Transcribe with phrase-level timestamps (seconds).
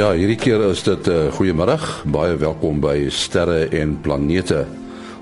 [0.00, 1.76] Ja, hierdie keer is dit 'n uh, eh, goeiemôre.
[2.08, 4.66] Baie welkom by Sterre en Planete.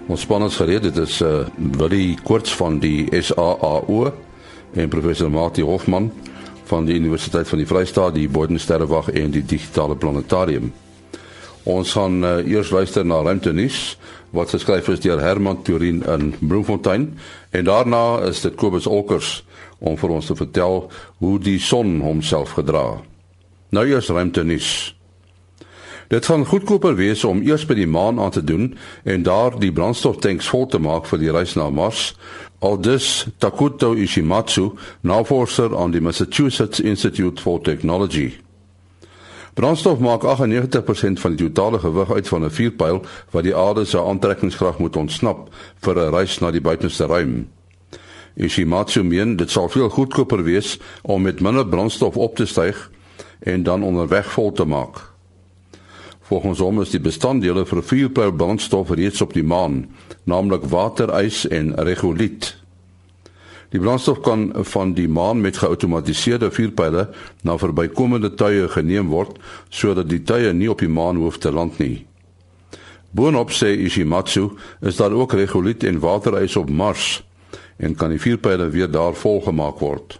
[0.07, 0.83] Ons span is gereed.
[0.83, 4.13] Dit is uh Willie Koorts van die SAAO
[4.73, 6.13] en professor Mati Hofman
[6.65, 10.73] van die Universiteit van die Vrystaat, die Bodensterrewag en die Digitale Planetarium.
[11.63, 13.99] Ons gaan uh, eers luister na ruimtenuus
[14.31, 17.19] wat geskryf is deur Herman Turin in Bloemfontein
[17.51, 19.45] en daarna is dit Kobus Olkers
[19.79, 23.01] om vir ons te vertel hoe die son homself gedra.
[23.69, 24.97] Nou eers ruimtenuus.
[26.09, 28.71] Dit gaan goedkoper wees om eers by die maan aan te doen
[29.05, 32.15] en daar die brandstoftanks vol te maak vir die reis na Mars.
[32.65, 34.71] Aldus Takuto Ishimatsu,
[35.05, 38.33] navorser aan die Massachusetts Institute for Technology.
[39.55, 44.01] Brandstof maak 98% van die totale gewig uit van 'n vuurpyl wat die aarde se
[44.01, 45.49] aantrekkingskrag moet ontsnap
[45.81, 47.49] vir 'n reis na die buitenste ruim.
[48.35, 52.91] Ishimatsu meen dit sal veel goedkoper wees om met minder brandstof op te styg
[53.41, 55.01] en dan onderweg vol te maak.
[56.29, 59.87] Volgens hom is die bestanddele vir vuurpyl brandstof reeds op die maan,
[60.29, 62.51] naamlik water, ys en regoliet.
[63.73, 67.09] Die brandstof kan van die maan met geautomatiseerde vuurpyle
[67.45, 69.37] na verbykomende tuie geneem word
[69.69, 72.07] sodat die tuie nie op die maan hoef te land nie.
[73.11, 74.51] Boonop sê Ishimatsu
[74.85, 77.23] is daar ook regoliet en waterys op Mars
[77.77, 80.19] en kan die vuurpyle weer daar volgemaak word.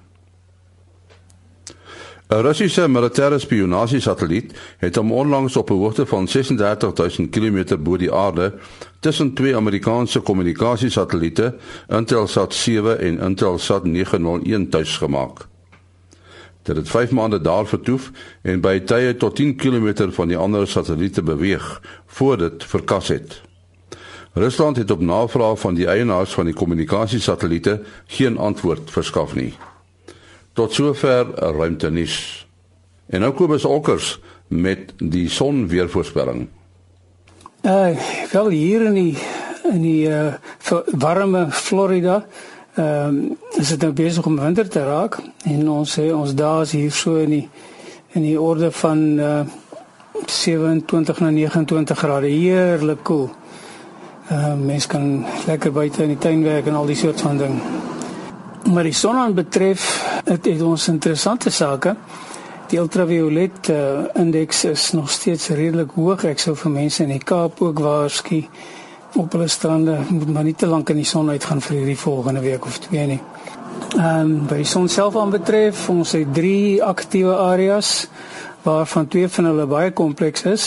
[2.29, 8.13] 'n Russiese militêre spionasiesatelliet het hom onlangs op 'n hoogte van 36000 km bo die
[8.13, 8.55] aarde
[9.01, 11.57] tussen twee Amerikaanse kommunikasiesatelliete,
[11.89, 15.47] Intelsat 7 en Intelsat 901 tuis gemaak.
[16.63, 18.11] Dit het 5 maande daar vertoef
[18.43, 23.41] en by tye tot 10 km van die ander satelliete beweeg voor dit verkas het.
[24.33, 29.55] Rusland het op navraag van die eienaars van die kommunikasiesatelliete geen antwoord verskaf nie.
[30.59, 32.47] Tot sover ruimtenis.
[33.07, 34.17] En nou Kobus Olkers
[34.49, 36.49] met die son weervoorspelling.
[37.63, 37.95] Uh
[38.33, 39.19] wel hier in die
[39.71, 40.33] in die uh
[40.99, 42.25] warme Florida
[42.75, 46.63] ehm um, is dit nou besig om winter te raak en ons sê ons dae
[46.67, 47.49] is hier so in die
[48.19, 49.41] in die orde van uh
[50.27, 53.31] 27 na 29 grade heerlik koel.
[54.29, 57.39] Ehm uh, mens kan lekker buite in die tuin werk en al die soort van
[57.39, 57.61] ding.
[58.73, 59.85] Maar die son aan betref
[60.25, 61.95] dit het ons interessante sake.
[62.69, 63.79] Die ultraviolet uh,
[64.15, 66.27] indeks is nog steeds redelik hoog.
[66.29, 68.43] Ek sou vir mense in die Kaap ook waarsku
[69.17, 72.43] op hulle strande moet maar nie te lank in die son uitgaan vir hierdie volgende
[72.45, 73.21] week of twee nie.
[73.97, 78.09] Ehm um, by son self aan betref, ons het drie aktiewe areas
[78.67, 80.67] waarvan twee van hulle baie kompleks is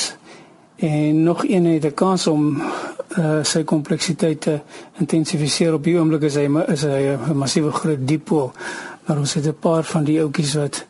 [0.81, 2.63] en nog een het 'n kans om
[3.17, 4.59] uh, sy kompleksiteit te
[4.99, 8.51] intensifiseer op die oomblik is hy is hy 'n massiewe groot diepool
[9.05, 10.85] maar ons het 'n paar van die oudjies wat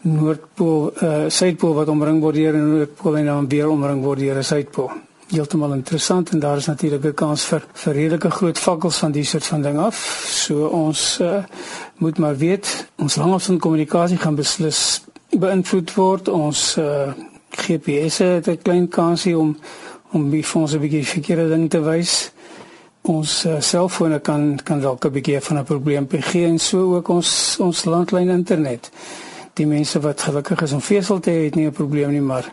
[0.00, 4.36] noordpool uh suidpool wat omring word deur 'n noordpool en dan weer omring word deur
[4.36, 4.90] 'n suidpool.
[5.28, 9.24] Heeltemal interessant en daar is natuurlik 'n kans vir vir redelike groot vakkels van die
[9.24, 9.96] soort van ding af.
[10.26, 11.44] So ons uh
[11.96, 16.28] moet maar weet ons langafstand kommunikasie gaan beslis beïnvloed word.
[16.28, 17.12] Ons uh
[17.50, 19.56] GPS het 'n klein kansie om
[20.12, 22.32] om vir ons 'n bietjie verkeerde ding te wys
[23.02, 27.08] ons uh, selfone kan kan dalk 'n bietjie van 'n probleem gee en so ook
[27.08, 28.90] ons ons landlyn internet.
[29.54, 32.52] Die mense wat gelukkig is om vesel te hê, het nie 'n probleem nie, maar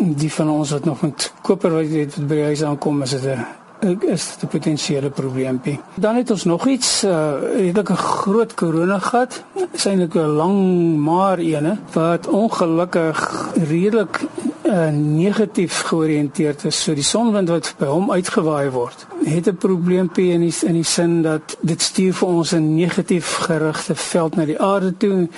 [0.00, 4.28] die van ons wat nog met koper wat by huis aankom, is dit 'n is
[4.28, 5.80] dit 'n potensiële probleempie.
[5.94, 9.44] Dan het ons nog iets, uh, redelike groot korona gehad,
[9.84, 14.20] eintlik 'n lang maar ene wat ongelukkig redelik
[14.64, 16.82] uh, negatief georiënteerd is.
[16.82, 20.84] So die sonwind wat by hom uitgewaai word, het 'n probleempie in die, in die
[20.84, 25.28] sin dat dit stuur vir ons 'n negatief gerigte veld na die aarde toe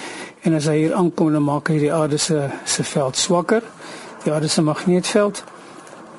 [0.40, 3.62] en as hy hier aankom dan maak hy die aarde se se veld swakker.
[4.24, 5.44] Die aarde se magneetveld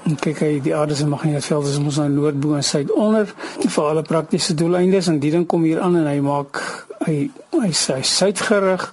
[0.07, 3.33] En kyk hy die aarde se magneetveld is ons nou noordbo en suidonder
[3.65, 6.61] vir alle praktiese doeleindes en die ding kom hier aan en hy maak
[7.05, 7.29] hy
[7.59, 8.87] hy sy suidgerig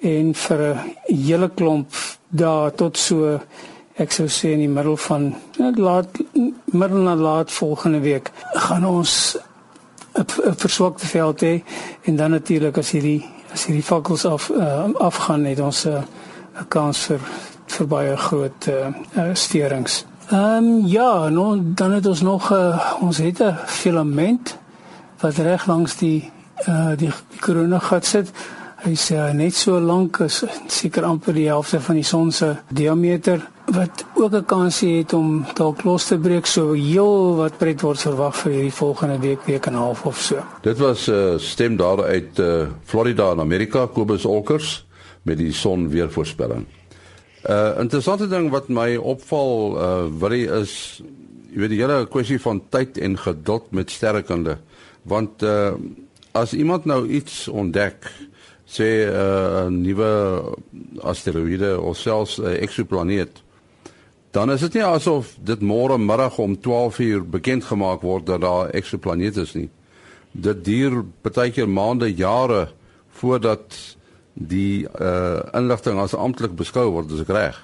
[0.00, 0.78] en vir 'n
[1.08, 1.90] hele klomp
[2.28, 3.40] daar tot so
[3.96, 6.20] ek sou sê in die middel van net laat
[6.72, 9.36] middel na laat volgende week gaan ons
[10.14, 11.62] 'n verswakte veld hê
[12.02, 16.02] en dan natuurlik as hierdie as hierdie vakkels af uh, afgaan het ons 'n uh,
[16.68, 17.20] kans vir
[17.66, 18.86] vir baie groot uh,
[19.16, 20.04] uh, steurings.
[20.30, 24.58] Ehm um, ja, nou dan het ons nog uh, ons het 'n filament
[25.20, 26.30] wat reg langs die
[26.68, 27.10] uh die
[27.40, 28.30] koronagat sit.
[28.76, 32.56] Hy sê uh, net so lank as seker amper die helfte van die son se
[32.68, 37.80] diameter wat ook 'n kans het om dalk los te breek so heel wat pret
[37.80, 40.36] word verwag vir hierdie volgende week week en 'n half of so.
[40.62, 44.86] Dit was 'n uh, stem daar uit uh, Florida in Amerika Kobus Olkers
[45.22, 46.66] met die son weer voorspelling.
[47.48, 51.02] Uh interessante ding wat my opval uh wat is
[51.50, 54.58] jy weet die hele kwessie van tyd en geduld met sterrekunde.
[55.02, 55.72] Want uh
[56.32, 58.06] as iemand nou iets ontdek
[58.70, 60.10] sê uh, 'n nuwe
[61.02, 63.42] asteroïde of selfs 'n eksoplaneet
[64.30, 68.44] dan is dit nie asof dit môre middag om 12 uur bekend gemaak word dat
[68.44, 69.68] daar eksoplaneet is nie.
[70.30, 72.68] Dit duur baie keer maande jare
[73.18, 73.74] voordat
[74.40, 77.58] die uh inligting as amptelik beskou word as ek reg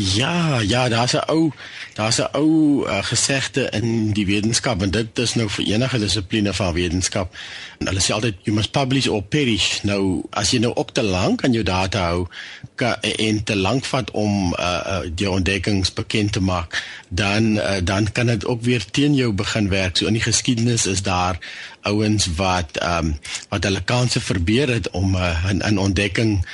[0.00, 1.50] Ja, ja, daar's 'n ou
[1.94, 6.54] daar's 'n ou uh, gesegde in die wetenskap en dit is nou vir enige dissipline
[6.54, 7.36] van wetenskap.
[7.78, 9.82] En hulle sê altyd you must publish or perish.
[9.82, 12.26] Nou as jy nou op te lank aan jou data hou
[12.74, 17.76] ka, en te lank vat om uh, uh, die ontdekkings bekend te maak, dan uh,
[17.82, 19.96] dan kan dit ook weer teen jou begin werk.
[19.96, 21.38] So in die geskiedenis is daar
[21.80, 23.18] ouens wat ehm um,
[23.48, 26.46] wat hulle kanse verbeur het om 'n uh, 'n ontdekking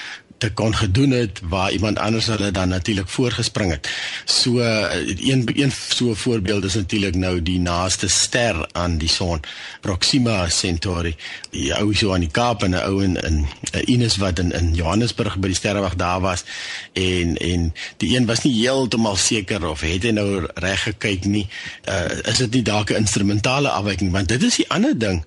[0.44, 3.88] te kon gedoen het waar iemand anders hulle dan natuurlik voorgespring het.
[4.24, 9.40] So een een so 'n voorbeeld is natuurlik nou die naaste ster aan die son,
[9.80, 11.16] Proxima Centauri.
[11.50, 13.46] Die ou so aan die Kaap en 'n ou in in
[13.84, 16.44] Ines wat in in Johannesburg by die sterrewag daar was
[16.92, 21.48] en en die een was nie heeltemal seker of het hy nou reg gekyk nie.
[21.88, 25.24] Uh, is dit nie dalk 'n instrumentale afwyking want dit is die ander ding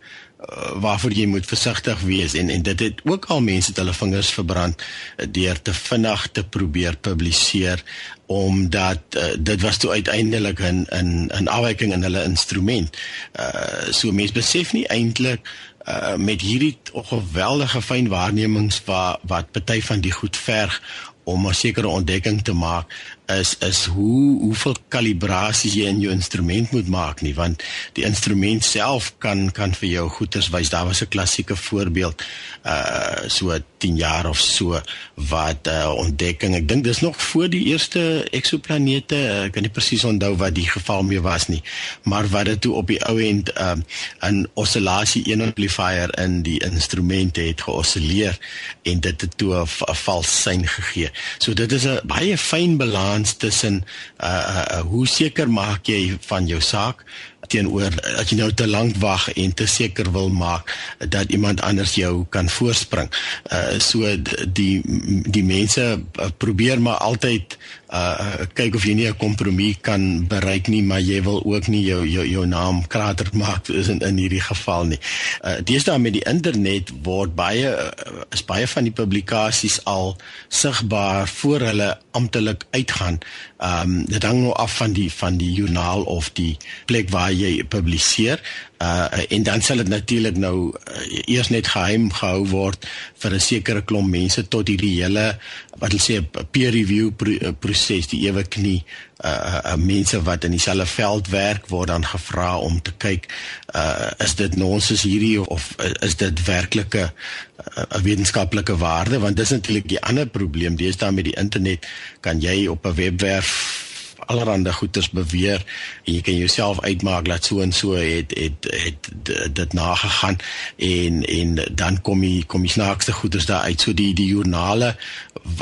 [0.73, 4.29] waarvoor jy moet versigtig wees en en dit het ook al mense het hulle vingers
[4.29, 7.81] verbrand uh, deur te vinnig te probeer publiseer
[8.25, 12.97] omdat uh, dit was toe uiteindelik 'n 'n 'n afwyking in hulle instrument.
[13.39, 15.49] Uh so mense besef nie eintlik
[15.89, 20.81] uh met hierdie geweldige fyn waarnemings wat wat party van die goed verg
[21.23, 26.71] om 'n sekere ontdekking te maak is is hoe hoeveel kalibrasies jy in jou instrument
[26.71, 27.63] moet maak nie want
[27.93, 30.69] die instrument self kan kan vir jou goeters wys.
[30.69, 32.23] Daar was 'n klassieke voorbeeld
[32.65, 34.81] uh so 10 jaar of so
[35.13, 36.55] wat uh, ontdekking.
[36.55, 40.55] Ek dink dis nog voor die eerste eksoplanete uh, ek kan nie presies onthou wat
[40.55, 41.61] die geval mee was nie
[42.03, 43.83] maar wat dit toe op die ou end um,
[44.21, 48.37] 'n oscillasie een amplifier in die instrument het geosilleer
[48.83, 51.11] en dit het toe 'n vals sein gegee.
[51.37, 53.83] So dit is 'n baie fyn balans balans tussen
[54.19, 57.03] uh, uh, uh hoe seker maak jy van jou saak
[57.47, 60.67] teenoor as jy nou te lank wag en te seker wil maak
[60.99, 63.09] dat iemand anders jou kan voorspring.
[63.51, 64.03] Uh so
[64.51, 64.81] die
[65.23, 67.57] die mense uh, probeer maar altyd
[67.87, 71.83] uh kyk of jy nie 'n kompromie kan bereik nie, maar jy wil ook nie
[71.83, 74.99] jou jou jou naam krater maak in in hierdie geval nie.
[75.43, 80.17] Uh deesdae met die internet word baie uh, is baie van die publikasies al
[80.49, 83.19] sigbaar voor hulle amptelik uitgaan.
[83.57, 87.63] Um dit hang nou af van die van die joernaal of die plek waar jy
[87.63, 88.41] publiseer
[88.83, 92.85] uh en dan sal dit natuurlik nou uh, eers net geheim gehou word
[93.17, 95.39] vir 'n sekere klomp mense tot hierdie hele
[95.79, 96.21] wat hulle sê
[96.51, 98.83] peer review pro uh, proses die ewe knie
[99.23, 103.25] uh, uh, uh mense wat in dieselfde veld werk word dan gevra om te kyk
[103.73, 107.09] uh is dit nonsens hierdie of uh, is dit werklike
[107.57, 109.19] 'n uh, wetenskaplike waarde?
[109.19, 110.75] Want dis natuurlik die ander probleem.
[110.75, 111.87] Dis dan met die internet
[112.19, 113.86] kan jy op 'n webwerf
[114.27, 115.63] allerhande goeders beweer
[116.03, 119.11] en jy kan jouself uitmaak dat so en so het het het
[119.55, 120.37] dit nagegaan
[120.77, 123.81] en en dan kom jy kom jy snaakste goeders daar uit.
[123.81, 124.95] So die die joernale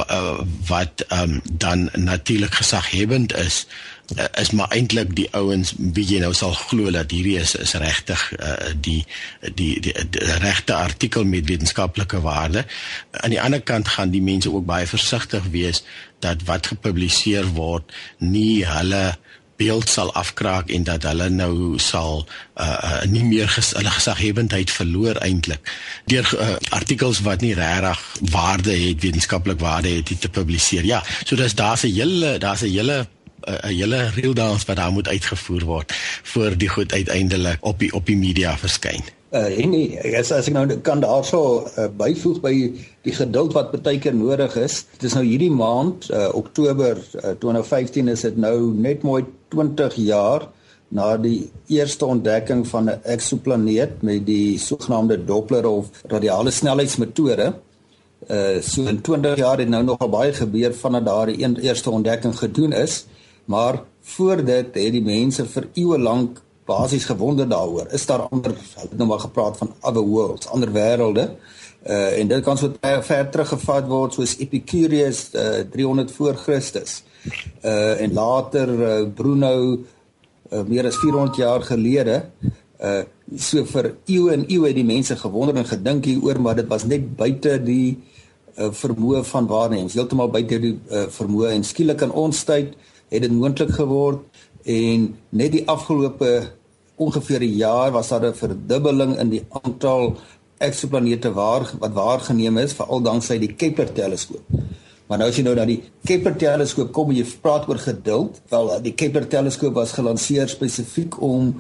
[0.07, 3.65] eh, wat um, dan natuurlik gesaghebend is
[4.13, 7.75] uh, is maar eintlik die ouens wie jy nou sal glo dat hierdie is is
[7.81, 9.01] regtig uh, die
[9.41, 12.65] die die, die, die regte artikel met wetenskaplike waarde.
[13.12, 15.83] Aan die ander kant gaan die mense ook baie versigtig wees
[16.19, 19.17] dat wat gepubliseer word nie hulle
[19.55, 22.25] beeld sal afkraak en dat hulle nou sal
[22.59, 25.71] uh, uh nie meer ges, hulle gesaghebendheid verloor eintlik
[26.12, 28.03] deur uh, artikels wat nie regtig
[28.35, 30.85] waarde het wetenskaplik waarde het te publiseer.
[30.85, 33.07] Ja, so dis daar's 'n hele daar's 'n hele
[33.45, 37.93] 'n hele reel dans wat daar moet uitgevoer word voor die goed uiteindelik op die
[37.93, 39.03] op die media verskyn.
[39.35, 42.53] Uh en nee, as as ek nou kan daarso uh, byvoeg by
[43.03, 44.85] die geduld wat baie keer nodig is.
[44.95, 49.97] Dit is nou hierdie maand, uh, Oktober uh, 2015 is dit nou net mooi 20
[50.05, 50.47] jaar
[50.95, 57.53] na die eerste ontdekking van 'n eksoplaneet met die sogenaamde Doppler of radiale snelheidsmetode.
[58.29, 62.37] Uh so in 20 jaar het nou nogal baie gebeur vandat daardie een eerste ontdekking
[62.37, 63.05] gedoen is.
[63.45, 67.87] Maar voor dit het die mense vir eeue lank basies gewonder daaroor.
[67.93, 71.29] Is daar ander, hulle het nou maar gepraat van other worlds, ander wêrelde.
[71.85, 77.03] Uh en dit kan so ver teruggevat word soos Epicurus uh 300 voor Christus.
[77.61, 79.77] Uh en later uh, Bruno
[80.51, 82.23] uh, meer as 400 jaar gelede
[82.81, 83.03] uh
[83.37, 87.15] so vir eeue en eeue die mense gewonder en gedink hieroor maar dit was net
[87.17, 87.97] buite die
[88.57, 92.75] uh, vermoë van waarneming, heeltemal buite die uh, vermoë en skielik in ons tyd
[93.15, 96.31] het dit moontlik geword en net die afgelope
[96.95, 100.15] ongeveer 'n jaar was daar 'n verdubbeling in die aantal
[100.57, 104.43] eksoplanete waar wat waargeneem is veral danksy die Kepler teleskoop.
[105.07, 108.81] Maar nou as jy nou na die Kepler teleskoop kom jy praat oor geduld, wel
[108.81, 111.51] die Kepler teleskoop was gelanseer spesifiek om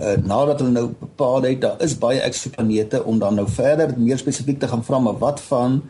[0.00, 4.18] uh, nadat hulle nou bepaal het daar is baie eksoplanete om dan nou verder meer
[4.18, 5.82] spesifiek te gaan vra maar wat van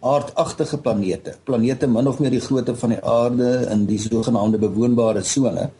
[0.00, 5.22] aardagtige planete, planete min of meer die grootte van die aarde in die sogenaamde bewoonbare
[5.22, 5.70] sone.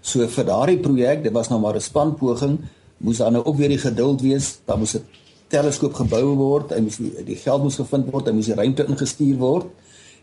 [0.00, 2.58] So vir daardie projek, dit was nou maar 'n spanpoging,
[2.98, 5.04] moes daar nou ook weer die geduld wees, daar moes 'n
[5.48, 8.86] teleskoop gebou word, hy moes die, die geld moes gevind word, hy moes die ruimte
[8.86, 9.66] ingestuur word.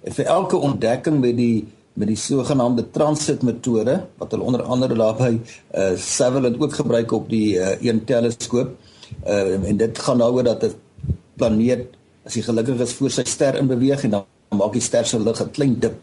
[0.03, 4.95] En vir elke ontdekking met die met die sogenaamde transit metode wat hulle onder andere
[4.95, 5.39] daarby
[5.73, 8.75] uh Sutherland ook gebruik op die uh, een teleskoop.
[9.25, 10.75] Uh en dit gaan daaroor dat 'n
[11.35, 11.96] planeet
[12.27, 15.19] as hy gelukkig is voor sy ster in beweeg en dan maak die ster se
[15.19, 15.97] lig 'n klein dip.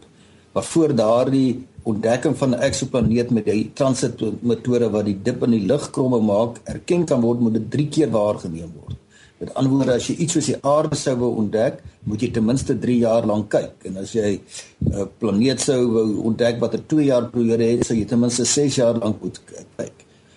[0.53, 5.51] Maar voor daardie ontdekking van 'n eksoplaneet met die transit metode wat die dip in
[5.51, 8.97] die lugkromme maak, erken kan word moet dit 3 keer waargeneem word.
[9.37, 12.45] Met ander woorde, as jy iets soos die aarde sou wou ontdek, moet jy ten
[12.45, 13.73] minste 3 jaar lank kyk.
[13.85, 17.97] En as jy 'n planeet sou wou ontdek wat 'n 2 jaar periode het, sou
[17.97, 19.41] jy ten minste 6 jaar lank moet
[19.77, 19.93] kyk.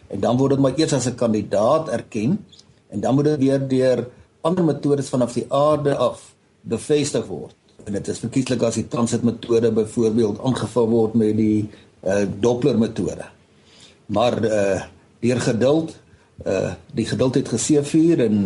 [0.08, 2.44] En dan word dit maar eers as 'n kandidaat erken
[2.88, 4.06] en dan moet dit weer deur
[4.40, 7.54] ander metodes vanaf die aarde af bevestig word.
[7.84, 11.68] En dit is verkieslik as die transit metode byvoorbeeld aangevul word met die
[12.04, 13.24] uh, Doppler metode.
[14.06, 14.82] Maar uh,
[15.20, 15.96] deur geduld
[16.46, 18.36] uh die geduld het geseëvier en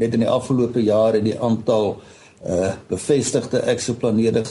[0.00, 1.98] net in die afgelope jare die aantal
[2.48, 4.42] uh bevestigde eksoplanete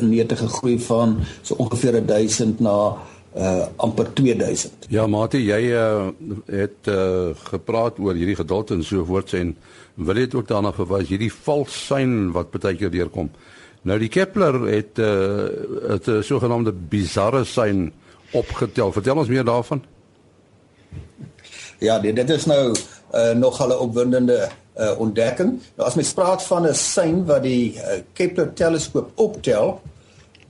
[0.00, 2.96] neete gegroei van so ongeveer 1000 na
[3.34, 4.86] uh amper 2000.
[4.92, 6.10] Ja, Mati, jy uh,
[6.46, 9.56] het uh gepraat oor hierdie geduld en so voort en
[9.94, 13.30] wil jy ook daarna verwys hierdie valsyn wat baie keer deurkom.
[13.82, 15.48] Nou die Kepler het uh
[15.96, 17.92] 'n sogenaamde bizarre sein
[18.32, 18.92] opgetel.
[18.92, 19.82] Vertel ons meer daarvan.
[21.78, 22.74] Ja, dit, dit is nou
[23.14, 25.60] uh, nog 'n opwindende uh, ontdekking.
[25.76, 29.80] Nou as mens praat van 'n sein wat die uh, Kepler teleskoop optel,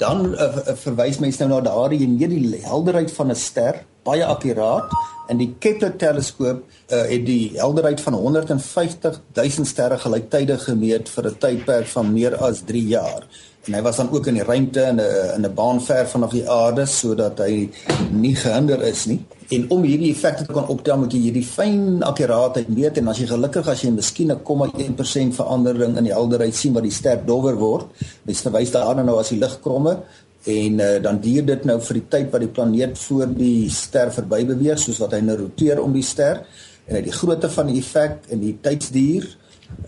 [0.03, 4.91] dan uh, verwys mens nou na daardie en hierdie helderheid van 'n ster, baie akkuraat.
[5.31, 11.31] En die Kepler teleskoop uh, het die helderheid van 150 000 sterre gelyktydig gemeet vir
[11.31, 13.23] 'n tydperk van meer as 3 jaar
[13.67, 16.31] en hy was dan ook in die ruimte in 'n in 'n baan ver vanaf
[16.31, 17.71] die aarde sodat hy
[18.11, 19.21] nie gehinder is nie.
[19.49, 23.19] En om hierdie effekte te kan optel moet jy hierdie fyn akkuraatheid meet en as
[23.19, 27.21] jy gelukkig as jy miskien 'n 0,1% verandering in die helderheid sien wat die ster
[27.27, 27.87] dowwer word,
[28.23, 29.99] mens verwys daarna nou as die lig kromme.
[30.45, 34.11] En uh, dan duur dit nou vir die tyd wat die planeet voor die ster
[34.13, 36.43] verby beweeg soos wat hy nou roteer om die ster.
[36.87, 39.37] En uit die grootte van die effek en die tydsduur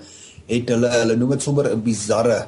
[0.48, 2.46] het hulle hulle noem dit sommer 'n bizarre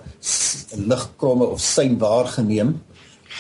[0.77, 2.81] ligkromme of sein waargeneem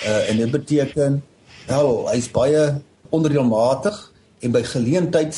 [0.04, 1.23] Uh en dit beteken
[1.66, 3.99] wel hy's baie onderdeelmatig
[4.40, 5.35] en by geleentheid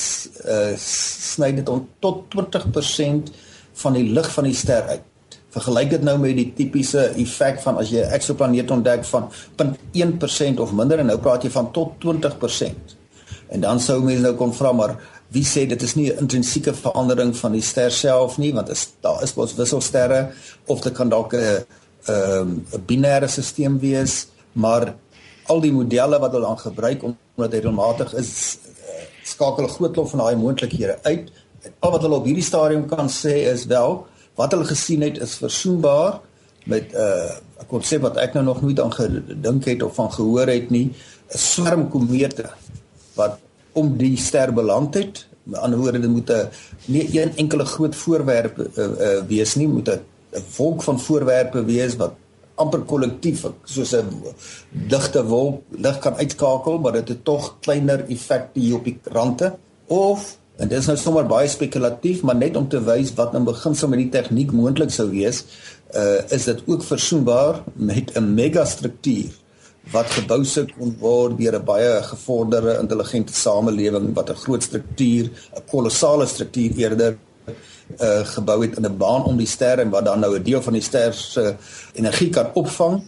[0.46, 3.32] uh sny dit tot 20%
[3.82, 5.02] van die lig van die ster uit.
[5.52, 10.60] Vergelyk dit nou met die tipiese effek van as jy 'n eksoplaneet ontdek van 0.1%
[10.60, 12.96] of minder en nou praat jy van tot 20%.
[13.48, 14.96] En dan sou mense nou kon vra maar
[15.32, 18.88] wie sê dit is nie 'n intrinsieke verandering van die ster self nie want is
[19.00, 20.32] daar is mos wisselsterre
[20.66, 21.64] of dit kan dalk 'n
[22.08, 24.94] um, 'n binêre stelsel wees maar
[25.50, 29.92] al die modelle wat hulle aan gebruik omdat hy regelmatig is uh, skakel 'n groot
[29.92, 31.30] klomp van daai moontlikhede uit.
[31.78, 35.34] Al wat hulle op hierdie stadium kan sê is wel wat hulle gesien het is
[35.40, 36.20] versoenbaar
[36.64, 37.30] met 'n uh,
[37.66, 40.92] konsep wat ek nou nog nooit aan gedink het of van gehoor het nie,
[41.34, 42.50] 'n swerm komete
[43.14, 43.38] wat
[43.72, 45.26] om die ster beland het.
[45.42, 46.48] Met ander woorde, dit moet 'n
[46.84, 50.00] nie een enkele groot voorwerp uh, uh, wees nie, moet 'n
[50.32, 52.12] 'n wolk van voorwerpe wees wat
[52.62, 54.08] amper kollektief soos 'n
[54.88, 59.52] ligte wolk lig kan uitskakel maar dit het tog kleiner effekte hier op die rande.
[59.86, 63.44] Of en dit is nou sommer baie spekulatief maar net om te wys wat in
[63.48, 65.44] beginsel met die tegniek moontlik sou wees
[65.96, 69.32] uh, is dit ook versoenbaar met 'n megastruktuur
[69.90, 75.24] wat gebou sou kon word deur 'n baie gevorderde intelligente samelewing wat 'n groot struktuur
[75.56, 77.18] 'n kolossale struktuur eerder
[78.00, 80.62] uh, gebou het in 'n baan om die ster en wat dan nou 'n deel
[80.62, 81.54] van die ster se
[81.92, 83.02] energie kan opvang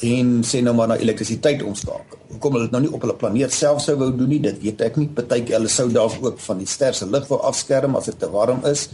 [0.00, 2.18] en sê nou maar na elektrisiteit omskakel.
[2.28, 4.80] Hoekom hulle dit nou nie op hulle planeet self sou wou doen nie, dit weet
[4.80, 5.08] ek nie.
[5.08, 8.30] Partyke hulle sou dalk ook van die ster se lig wou afskerm as dit te
[8.30, 8.88] warm is.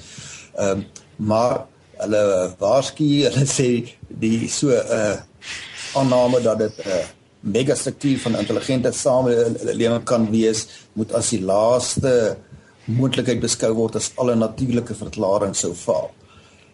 [0.56, 0.86] Ehm um,
[1.16, 1.64] maar
[1.96, 3.68] hulle waarsku, hulle sê
[4.08, 5.16] die so 'n uh,
[5.94, 7.04] aanname dat dit 'n uh,
[7.40, 12.36] mega struktuur van intelligente samelewing kan wees, moet as die laaste
[12.86, 16.10] moontlikheid beskou word as alle natuurlike verklaring sou faal.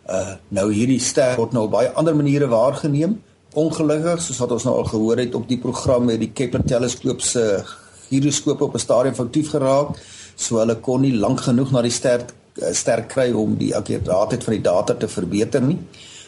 [0.08, 3.18] Uh nou hierdie ster word nou op baie ander maniere waargeneem.
[3.52, 7.20] Ongelukkig, soos wat ons nou al gehoor het op die program met die Kepler teleskoop
[7.20, 7.64] se
[8.08, 9.98] gyroskope op 'n stadium foutief geraak,
[10.36, 12.24] so hulle kon nie lank genoeg na die ster
[12.62, 15.78] uh, ster kry om die akkuraatheid van die data te verbeter nie.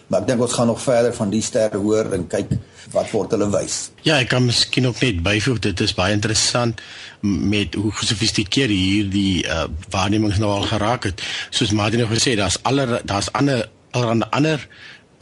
[0.06, 2.52] Maar ek dink ons gaan nog verder van die sterre hoor en kyk
[2.92, 3.78] wat word hulle wys.
[4.06, 6.82] Ja, ek kan miskien ook net byvoeg dit is baie interessant
[7.24, 11.24] met hoe gesofistikeerd hierdie uh, waarnemings nou al geraak het.
[11.50, 14.68] Soos Martin nou gesê, daar's aller daar's ander allerhande ander,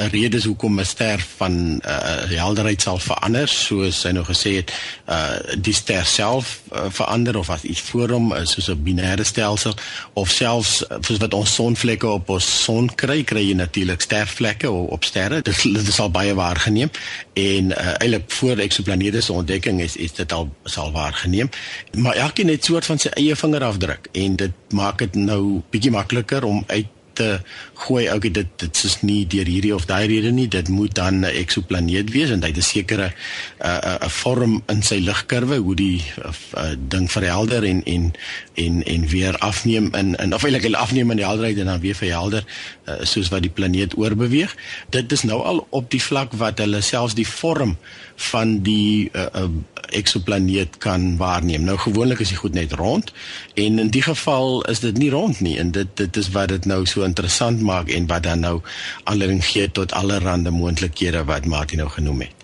[0.03, 4.57] 'n rede is hoekom 'n ster van uh, helderheid sal verander soos hy nou gesê
[4.61, 4.73] het
[5.09, 9.25] uh, die ster self uh, verander of as iets voor hom is soos 'n binêre
[9.25, 9.75] stelsel
[10.13, 15.05] of selfs soos wat ons sonvlekke op ons son kry kry jy natuurlik stervlekke op
[15.05, 15.43] sterre.
[15.43, 16.91] Dit, dit is al baie waargeneem
[17.33, 21.51] en uh, eintlik voor eksoplanete se ontdekking is is dit al sal waargeneem.
[21.93, 26.45] Maar elkeen het soort van sy eie vingerafdruk en dit maak dit nou bietjie makliker
[26.45, 27.41] om uit te
[27.75, 31.21] gooi ou dit dit is nie deur hierdie of daai rede nie dit moet dan
[31.21, 34.99] 'n eksoplaneet wees en hy het 'n sekere 'n uh, 'n uh, vorm in sy
[34.99, 38.13] ligkurwe hoe die uh, ding verhelder en en
[38.55, 41.95] en en weer afneem in in of eintlik afneem in die helderheid en dan weer
[41.95, 42.45] verhelder
[42.89, 44.57] uh, soos wat die planeet oorbeweeg.
[44.91, 47.77] Dit is nou al op die vlak wat hulle selfs die vorm
[48.23, 49.49] van die uh, uh,
[49.93, 51.65] eksoplaneet kan waarneem.
[51.65, 53.13] Nou gewoonlik is dit goed net rond
[53.55, 56.65] en in die geval is dit nie rond nie en dit dit is wat dit
[56.65, 58.61] nou so interessant maak en wat dan nou
[59.05, 62.35] aanleiding gee tot allerlei moontlikhede wat Martin nou genoem het.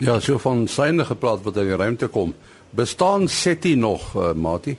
[0.00, 2.34] Ja, so van syne gepraat wat in die ruimte kom.
[2.70, 4.76] Bestaan SETI nog, uh, Martin?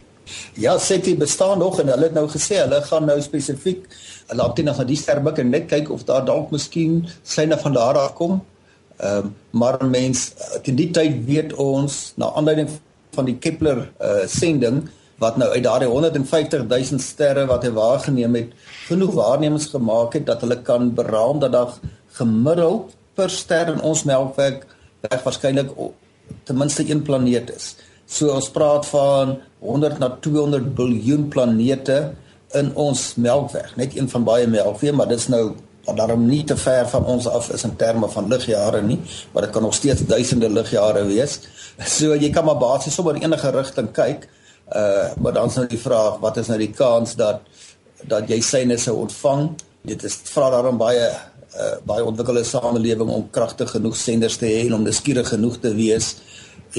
[0.54, 3.86] Ja, SETI bestaan nog en hulle het nou gesê hulle gaan nou spesifiek
[4.28, 8.00] laat dit na die sterbuk en net kyk of daar dalk miskien syne van daar
[8.00, 8.40] af kom.
[9.02, 10.32] Ehm um, maar mens
[10.64, 12.70] teen die tyd weet ons na aanleiding
[13.16, 14.84] van die Kepler uh sending
[15.22, 18.54] wat nou uit daardie 150 000 sterre wat hy waargeneem het,
[18.88, 21.76] genoeg waarnemings gemaak het dat hulle kan beraam dat daar
[22.18, 24.64] gemiddeld per ster in ons Melkweg
[25.10, 25.74] reg waarskynlik
[26.48, 27.76] ten minste een planeet is.
[28.06, 32.00] So ons praat van 100 na 200 biljoen planete
[32.58, 35.52] in ons Melkweg, net een van baie Melkweg, maar dit is nou
[35.86, 39.00] wat daarom nie te ver van ons af is in terme van ligjare nie,
[39.34, 41.40] maar dit kan nog steeds duisende ligjare wees.
[41.98, 44.28] So jy kan maar basies sommer enige rigting kyk.
[44.76, 47.42] Uh maar dan is nou die vraag, wat is nou die kans dat
[48.08, 49.50] dat jy syne sou ontvang?
[49.82, 54.66] Dit is vra daarom baie uh baie ontwikkelde samelewing om kragtig genoeg senders te hê
[54.68, 56.16] en om nuuskierig genoeg te wees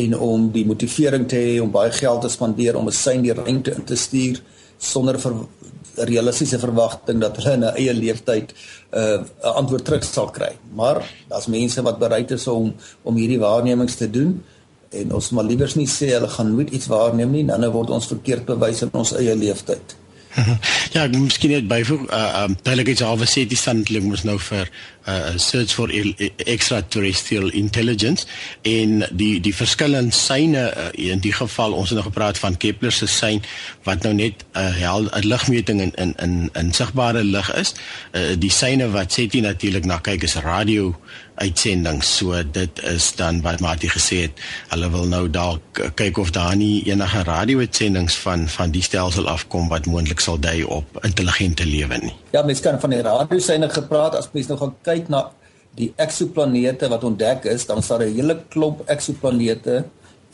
[0.00, 3.34] en om die motivering te hê om baie geld te spandeer om 'n sein die
[3.34, 4.40] ruimte in te stuur
[4.78, 5.34] sonder vir
[5.94, 10.52] realistiese verwagting dat hulle in 'n eie leeftyd 'n uh, antwoord terug sal kry.
[10.74, 14.42] Maar daar's mense wat bereid is om om hierdie waarnemings te doen
[14.90, 18.06] en ons maar liewers nie sê hulle gaan nooit iets waarneem nie, dan word ons
[18.06, 19.96] verkeerd bewys in ons eie leeftyd.
[20.94, 24.70] Ja, miskien net byvoeg, uh um delegates sê die standlik moet nou vir
[25.08, 25.90] uh search for
[26.46, 28.26] extraterrestrial intelligence
[28.62, 32.92] in die die verskillende syne uh, in die geval ons het nou gepraat van Kepler
[32.92, 33.42] se sein
[33.84, 37.74] wat nou net 'n uh, 'n ligmeting in in in in sigbare lig is.
[38.12, 40.94] Uh die syne wat SETI natuurlik na kyk is radio
[41.34, 42.16] uitsendings.
[42.16, 46.56] So dit is dan wat Martie gesê het, hulle wil nou dalk kyk of daar
[46.56, 51.98] nie enige radio-uitsendings van van die stelsel afkom wat moontlik sal dui op intelligente lewe
[52.02, 52.14] nie.
[52.32, 55.30] Ja, mens kan van die radiosyne gepraat as mens nou gaan kyk na
[55.78, 59.84] die eksoplanete wat ontdek is, dan daar 'n hele klomp eksoplanete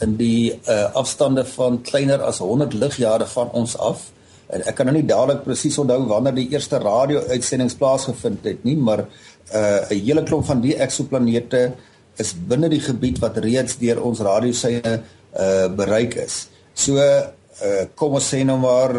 [0.01, 4.11] in die uh, afstande van kleiner as 100 ligjare van ons af.
[4.47, 8.77] En ek kan nou nie dadelik presies onthou wanneer die eerste radio-uitsendings plaasgevind het nie,
[8.77, 9.05] maar
[9.55, 11.73] uh 'n hele klomp van die eksoplanete
[12.17, 15.03] is binne die gebied wat reeds deur ons radiosyne
[15.39, 16.49] uh bereik is.
[16.75, 18.95] So uh kom ons sê nou maar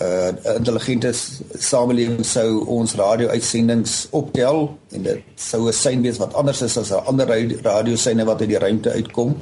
[0.00, 1.12] uh intelligente
[1.58, 6.90] samelewing sou ons radio-uitsendings optel en dit sou 'n sein wees wat anders is as
[6.92, 7.26] 'n ander
[7.62, 9.36] radiosyne wat uit die ruimte uitkom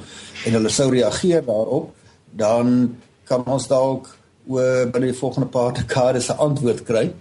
[0.46, 1.90] en hulle sou reageer daarop,
[2.30, 7.12] dan kan ons dalk oor binne die volgende paar dekades 'n antwoord kry.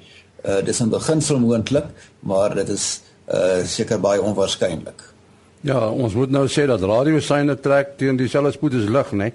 [0.46, 1.86] Uh dis 'n beginsel moontlik,
[2.20, 5.04] maar dit is uh seker baie onwaarskynlik.
[5.64, 9.32] Ja, ons moet nou sê dat radiosyne trek teen dieselfde spoed as lig, né?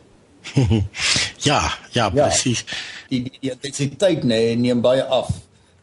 [1.49, 1.61] ja,
[1.93, 2.65] ja, presies.
[2.69, 2.75] Ja,
[3.09, 5.31] die die intensiteit nê nee, neem baie af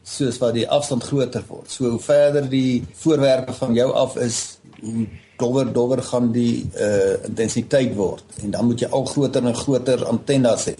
[0.05, 1.69] soos wat die afstand groter word.
[1.71, 5.07] So hoe verder die voorwerpe van jou af is, hoe
[5.41, 10.05] dowwer dowwer gaan die uh intensiteit word en dan moet jy al groter en groter
[10.07, 10.75] antennes hê.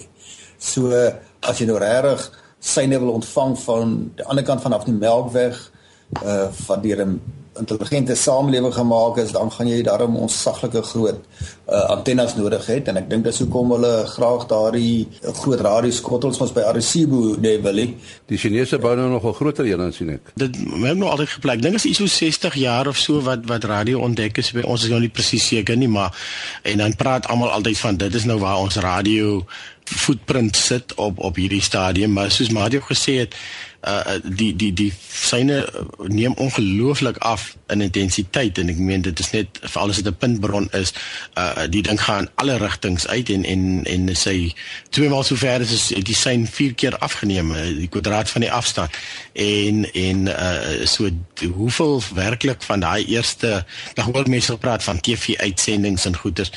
[0.61, 2.29] So as jy nou regtig
[2.65, 5.57] syne wil ontvang van die ander kant vanaf die Melkweg
[6.23, 7.21] uh van deur 'n
[7.59, 11.19] intelligente samelewing gemaak is, dan gaan jy daarom ons saglike groot
[11.69, 16.41] uh, antennes nodig hê en ek dink dis hoekom hulle graag daardie uh, groot radioskottels
[16.43, 17.95] ons by Arecibo Willie.
[18.31, 20.33] Die Chinese bou nou nog 'n groter een sien ek.
[20.35, 21.61] Dit het nou altyd geplek.
[21.61, 24.83] Dink is iets so 60 jaar of so wat wat radio ontdek is by ons
[24.83, 26.11] is nou nie presies seker nie, maar
[26.63, 29.45] en dan praat almal altyd van dit is nou waar ons radio
[29.85, 33.35] footprint sit op op hierdie stadium, maar soos Mario gesê het,
[33.85, 35.65] uh die die die syne
[36.07, 40.17] neem ongelooflik af in intensiteit en ek meen dit is net veral as dit 'n
[40.17, 40.93] puntbron is
[41.37, 44.53] uh die ding gaan alle rigtings uit en en en sy
[44.89, 48.51] twee maal so ver is is die syn vier keer afgeneem die kwadraat van die
[48.51, 48.91] afstand.
[49.33, 51.09] En en uh so
[51.53, 56.51] hoeveel werklik van daai eerste dan word mense gepraat van TV uitsendings en goeders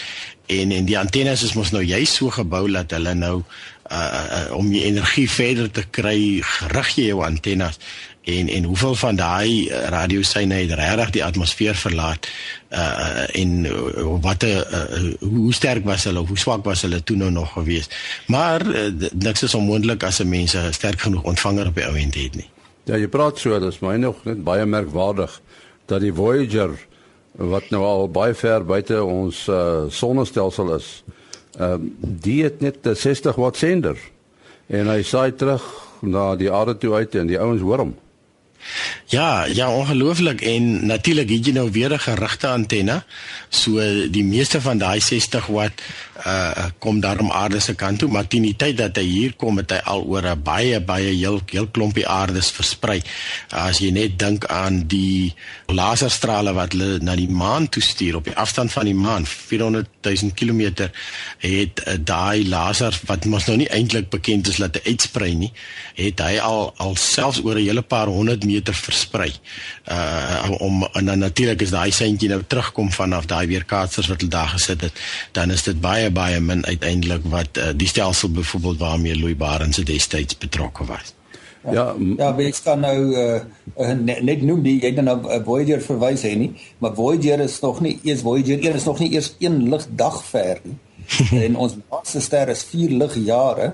[0.48, 3.42] en en die antennes is mos nou juist so gebou dat hulle nou
[3.92, 6.42] uh, om die energie verder te kry,
[6.74, 7.78] rig jy jou antennes
[8.28, 12.28] en en hoeveel van daai uh, radiosyne het regtig die atmosfeer verlaat
[12.72, 17.02] uh en uh, wat 'n uh, hoe sterk was hulle of hoe swak was hulle
[17.02, 17.88] toe nou nog gewees.
[18.26, 21.96] Maar uh, niks is onmoontlik as 'n mens 'n sterk genoeg ontvanger op die ou
[21.96, 22.50] end het nie.
[22.84, 25.40] Ja, jy praat so, dit is my nog net baie merkwaardig
[25.86, 26.70] dat die Voyager
[27.32, 31.02] wat nou al baie ver buite ons uh, sonnestelsel is,
[31.58, 33.98] ehm um, die het net 'n 60 watt sender
[34.66, 35.64] en hy saai terug
[36.00, 37.94] na die aarde toe uit en die ouens hoor hom.
[39.08, 43.04] Ja, ja, ongelooflik en natuurlik het jy nou weer 'n gerigte antenne.
[43.48, 45.80] So die meeste van daai 60 watt
[46.26, 49.56] uh kom daarom aarde se kant toe, maar teen die tyd dat hy hier kom,
[49.56, 53.02] het hy al oor 'n baie baie heel heel klompie aardes versprei.
[53.48, 55.34] As jy net dink aan die
[55.66, 59.88] laserstrale wat hulle na die maan toe stuur op die afstand van die maan, 400
[60.00, 60.90] 000 km,
[61.38, 65.52] het uh, daai laser wat mos nou nie eintlik bekend is dat hy uitsprei nie,
[65.94, 68.97] het hy al al selfs oor 'n hele paar honderd meter versprei.
[69.06, 74.32] Uh om en dan natuurlik is daai seentjie nou terugkom vanaf daai weerkaatsers wat hulle
[74.32, 74.92] daar gesit het,
[75.32, 79.74] dan is dit baie baie min uiteindelik wat uh, die stelsel byvoorbeeld waarmee Louis Barend
[79.74, 81.14] se destyds betrokke was.
[81.64, 83.40] Ja, ja, ja ek kan nou uh,
[83.94, 87.60] net, net noem die jy het nou uh, Voyager verwys hè nie, maar Voyager is
[87.60, 90.78] nog nie eers Voyager 1 is nog nie eers een ligdag ver nie.
[91.44, 93.72] en ons naaste ster is 4 ligjare.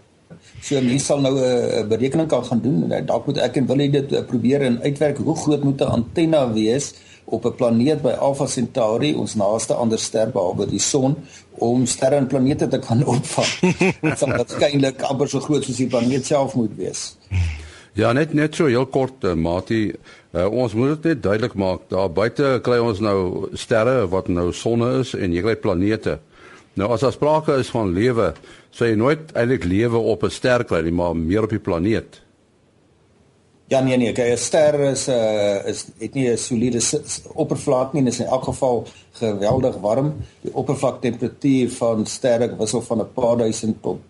[0.60, 2.92] So mense sal nou 'n uh, berekening kan gaan doen.
[3.06, 6.52] Dalk moet ek en wil dit uh, probeer en uitwerk hoe groot moet 'n antenna
[6.52, 11.16] wees op 'n planeet by Alpha Centauri, ons naaste ander ster behalwe die son,
[11.50, 13.72] om sterre en planete te kan opvang.
[14.00, 17.16] Dit sal waarskynlik amper so groot soos die planeet self moet wees.
[17.94, 19.92] Ja, net net so heel kort, uh, Mati.
[20.34, 21.80] Uh, ons moet dit net duidelik maak.
[21.88, 26.18] Daar buite kry ons nou sterre wat nou sonne is en jy kry planete.
[26.74, 28.32] Nou as daar sprake is van lewe,
[28.74, 32.20] sê jy nooit eintlik lewe op 'n ster kry nie, maar meer op die planeet.
[33.68, 36.80] Ja nee nee, 'n ster is 'n uh, is het nie 'n soliede
[37.34, 40.14] oppervlak nie, dit is in elk geval geweldig warm.
[40.40, 44.00] Die oppervlaktemperatuur van sterre wissel van 'n paar duisend tot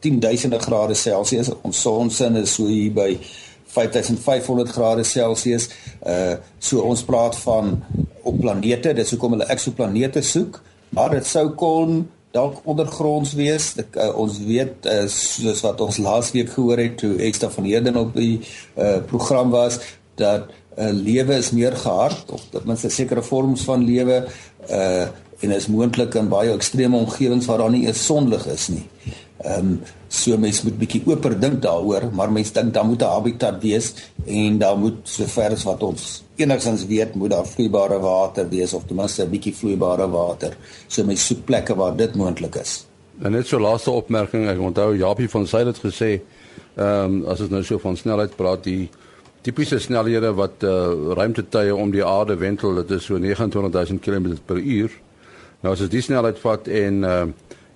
[0.00, 1.50] 10000 grade Celsius.
[1.62, 3.18] Ons sonsin is so hier by
[3.66, 5.68] 5500 grade Celsius.
[6.06, 7.82] Uh so ons praat van
[8.22, 13.72] op planete, dis hoekom hulle eksoplanete soek, maar dit sou kon dalk ondergronds wees.
[13.80, 17.96] Ek, uh, ons weet uh, soos wat ons laasweek gehoor het toe Eksta van Heerden
[17.96, 19.80] op die uh, program was
[20.20, 24.26] dat uh, lewe is meer gehard of dat mens 'n sekere vorms van lewe
[24.70, 25.08] uh
[25.40, 28.84] en is moontlik in baie ekstreme omgewings waar daar nie eens sonlig is nie.
[29.38, 33.12] Ehm um, so mense moet bietjie oper dink daaroor, maar mense dink dan moet 'n
[33.14, 33.94] habitat wees
[34.26, 38.84] en dan moet sover as wat ons enigstens weet, moet daar vloeibare water wees of
[38.86, 40.56] ten minste 'n bietjie vloeibare water.
[40.88, 42.86] So mense soek plekke waar dit moontlik is.
[43.22, 46.20] En net so laaste opmerking, ek onthou Japie van Sail het gesê,
[46.76, 48.88] ehm um, as ons nou so van snelheid praat, die
[49.42, 54.56] tipiese snelhede wat uh, ruimtetuie om die aarde wentel, dit is so 29000 km per
[54.56, 54.90] uur.
[55.60, 57.26] Nou as jy die snelheid vat en uh,